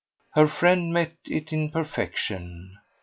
Her 0.31 0.47
friend 0.47 0.91
met 0.91 1.13
it 1.27 1.53
in 1.53 1.69
perfection. 1.69 2.79